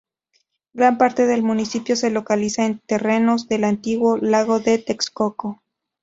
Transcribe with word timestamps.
Gran 0.73 0.97
parte 0.97 1.27
del 1.27 1.43
municipio 1.43 1.95
se 1.95 2.09
localiza 2.09 2.65
en 2.65 2.79
terrenos 2.87 3.47
del 3.47 3.63
antiguo 3.63 4.17
Lago 4.17 4.59
de 4.59 4.79
Texcoco. 4.79 5.61